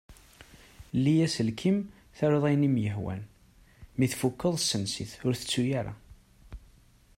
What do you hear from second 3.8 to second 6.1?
Mi tfukeḍ sens-it. Ur tettu ara!